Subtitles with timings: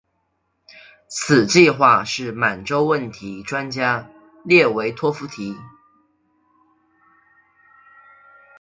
[1.07, 4.09] 此计划是满洲问题专家
[4.43, 5.63] 列维托夫提出的。